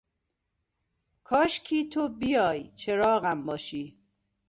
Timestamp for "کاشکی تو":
1.23-2.09